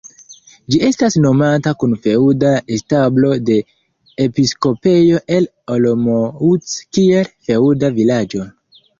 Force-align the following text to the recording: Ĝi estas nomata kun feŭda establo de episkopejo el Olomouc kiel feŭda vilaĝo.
Ĝi 0.73 0.77
estas 0.85 1.15
nomata 1.23 1.71
kun 1.81 1.91
feŭda 2.05 2.53
establo 2.77 3.29
de 3.49 3.57
episkopejo 4.25 5.19
el 5.35 5.45
Olomouc 5.75 6.73
kiel 6.99 7.29
feŭda 7.51 7.93
vilaĝo. 7.99 8.43